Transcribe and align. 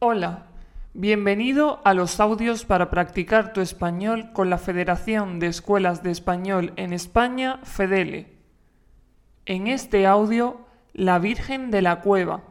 Hola, 0.00 0.46
bienvenido 0.94 1.80
a 1.84 1.92
los 1.92 2.20
audios 2.20 2.64
para 2.64 2.88
practicar 2.88 3.52
tu 3.52 3.60
español 3.60 4.30
con 4.32 4.48
la 4.48 4.56
Federación 4.56 5.40
de 5.40 5.48
Escuelas 5.48 6.04
de 6.04 6.12
Español 6.12 6.72
en 6.76 6.92
España, 6.92 7.58
FEDELE. 7.64 8.32
En 9.44 9.66
este 9.66 10.06
audio, 10.06 10.60
la 10.92 11.18
Virgen 11.18 11.72
de 11.72 11.82
la 11.82 12.00
Cueva. 12.00 12.42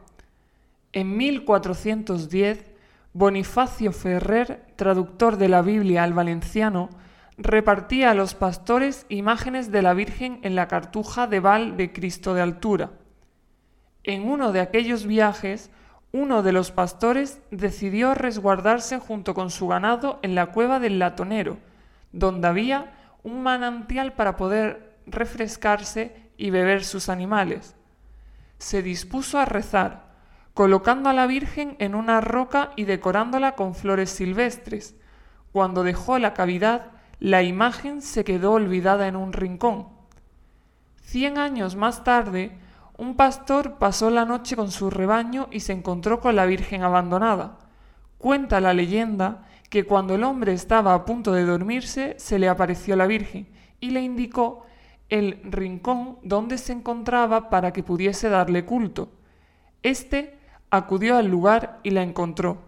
En 0.92 1.16
1410, 1.16 2.70
Bonifacio 3.14 3.92
Ferrer, 3.92 4.66
traductor 4.76 5.38
de 5.38 5.48
la 5.48 5.62
Biblia 5.62 6.02
al 6.02 6.12
valenciano, 6.12 6.90
repartía 7.38 8.10
a 8.10 8.14
los 8.14 8.34
pastores 8.34 9.06
imágenes 9.08 9.72
de 9.72 9.80
la 9.80 9.94
Virgen 9.94 10.38
en 10.42 10.54
la 10.54 10.68
cartuja 10.68 11.26
de 11.26 11.40
Val 11.40 11.78
de 11.78 11.94
Cristo 11.94 12.34
de 12.34 12.42
altura. 12.42 12.90
En 14.04 14.28
uno 14.28 14.52
de 14.52 14.60
aquellos 14.60 15.06
viajes, 15.06 15.70
uno 16.12 16.42
de 16.42 16.52
los 16.52 16.70
pastores 16.70 17.40
decidió 17.50 18.14
resguardarse 18.14 18.98
junto 18.98 19.34
con 19.34 19.50
su 19.50 19.68
ganado 19.68 20.18
en 20.22 20.34
la 20.34 20.46
cueva 20.46 20.80
del 20.80 20.98
latonero, 20.98 21.58
donde 22.12 22.48
había 22.48 22.92
un 23.22 23.42
manantial 23.42 24.14
para 24.14 24.36
poder 24.36 24.96
refrescarse 25.06 26.30
y 26.36 26.50
beber 26.50 26.84
sus 26.84 27.08
animales. 27.08 27.76
Se 28.58 28.82
dispuso 28.82 29.38
a 29.38 29.44
rezar, 29.44 30.08
colocando 30.54 31.10
a 31.10 31.12
la 31.12 31.26
Virgen 31.26 31.76
en 31.78 31.94
una 31.94 32.20
roca 32.20 32.70
y 32.74 32.84
decorándola 32.84 33.52
con 33.52 33.74
flores 33.74 34.10
silvestres. 34.10 34.96
Cuando 35.52 35.84
dejó 35.84 36.18
la 36.18 36.34
cavidad, 36.34 36.86
la 37.20 37.42
imagen 37.42 38.00
se 38.00 38.24
quedó 38.24 38.52
olvidada 38.52 39.08
en 39.08 39.16
un 39.16 39.32
rincón. 39.32 39.88
Cien 41.02 41.38
años 41.38 41.76
más 41.76 42.04
tarde, 42.04 42.58
un 42.98 43.14
pastor 43.14 43.78
pasó 43.78 44.10
la 44.10 44.24
noche 44.24 44.56
con 44.56 44.72
su 44.72 44.90
rebaño 44.90 45.48
y 45.52 45.60
se 45.60 45.72
encontró 45.72 46.20
con 46.20 46.34
la 46.34 46.46
Virgen 46.46 46.82
abandonada. 46.82 47.58
Cuenta 48.18 48.60
la 48.60 48.74
leyenda 48.74 49.46
que 49.70 49.84
cuando 49.84 50.16
el 50.16 50.24
hombre 50.24 50.52
estaba 50.52 50.94
a 50.94 51.04
punto 51.04 51.32
de 51.32 51.44
dormirse 51.44 52.16
se 52.18 52.40
le 52.40 52.48
apareció 52.48 52.96
la 52.96 53.06
Virgen 53.06 53.48
y 53.78 53.90
le 53.90 54.00
indicó 54.00 54.66
el 55.08 55.40
rincón 55.44 56.18
donde 56.24 56.58
se 56.58 56.72
encontraba 56.72 57.50
para 57.50 57.72
que 57.72 57.84
pudiese 57.84 58.28
darle 58.28 58.64
culto. 58.64 59.12
Este 59.84 60.36
acudió 60.70 61.16
al 61.16 61.28
lugar 61.28 61.78
y 61.84 61.90
la 61.90 62.02
encontró. 62.02 62.64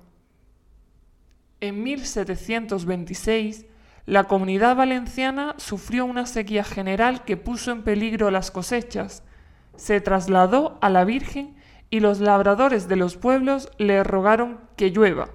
En 1.60 1.82
1726, 1.82 3.66
la 4.06 4.24
comunidad 4.24 4.76
valenciana 4.76 5.56
sufrió 5.58 6.04
una 6.04 6.24
sequía 6.24 6.62
general 6.62 7.24
que 7.24 7.36
puso 7.36 7.72
en 7.72 7.82
peligro 7.82 8.30
las 8.30 8.52
cosechas 8.52 9.24
se 9.80 10.02
trasladó 10.02 10.76
a 10.82 10.90
la 10.90 11.04
Virgen 11.04 11.56
y 11.88 12.00
los 12.00 12.20
labradores 12.20 12.86
de 12.86 12.96
los 12.96 13.16
pueblos 13.16 13.70
le 13.78 14.04
rogaron 14.04 14.60
que 14.76 14.90
llueva. 14.90 15.30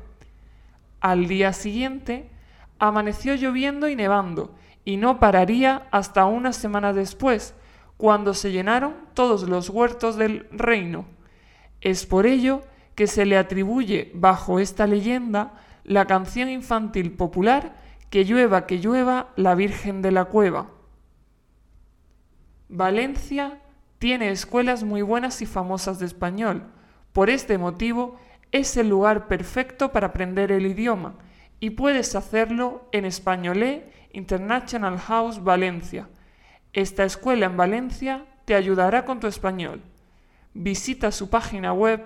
Al 1.02 1.28
día 1.28 1.52
siguiente 1.52 2.30
amaneció 2.78 3.34
lloviendo 3.34 3.90
y 3.90 3.96
nevando, 3.96 4.54
y 4.84 4.98
no 4.98 5.20
pararía 5.20 5.88
hasta 5.90 6.26
una 6.26 6.54
semana 6.54 6.94
después, 6.94 7.56
cuando 7.98 8.36
se 8.36 8.52
llenaron 8.52 8.94
todos 9.16 9.50
los 9.50 9.72
huertos 9.72 10.16
del 10.16 10.48
reino. 10.52 11.06
Es 11.82 12.06
por 12.06 12.28
ello 12.28 12.62
que 12.94 13.08
se 13.08 13.26
le 13.26 13.40
atribuye 13.40 14.12
bajo 14.14 14.60
esta 14.60 14.86
leyenda 14.86 15.54
la 15.84 16.06
canción 16.06 16.50
infantil 16.50 17.14
popular 17.14 17.84
Que 18.12 18.26
llueva, 18.26 18.68
que 18.68 18.78
llueva 18.78 19.30
la 19.38 19.56
Virgen 19.56 20.04
de 20.04 20.12
la 20.12 20.26
Cueva. 20.26 20.70
Valencia 22.70 23.60
tiene 24.00 24.30
escuelas 24.30 24.84
muy 24.84 25.02
buenas 25.02 25.42
y 25.42 25.46
famosas 25.46 26.00
de 26.00 26.06
español. 26.06 26.64
Por 27.14 27.30
este 27.30 27.58
motivo, 27.58 28.18
es 28.52 28.76
el 28.78 28.90
lugar 28.90 29.28
perfecto 29.28 29.92
para 29.92 30.08
aprender 30.08 30.52
el 30.52 30.66
idioma 30.66 31.16
y 31.60 31.72
puedes 31.72 32.16
hacerlo 32.16 32.88
en 32.92 33.04
Españolé 33.06 33.92
International 34.14 34.98
House 35.00 35.44
Valencia. 35.44 36.08
Esta 36.74 37.04
escuela 37.04 37.48
en 37.48 37.58
Valencia 37.58 38.26
te 38.46 38.54
ayudará 38.56 39.04
con 39.06 39.20
tu 39.20 39.28
español. 39.28 39.82
Visita 40.54 41.12
su 41.12 41.30
página 41.30 41.74
web 41.74 42.02